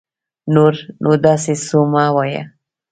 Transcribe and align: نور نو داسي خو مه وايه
نور 0.53 0.73
نو 1.03 1.11
داسي 1.23 1.53
خو 1.65 1.79
مه 1.91 2.05
وايه 2.15 2.41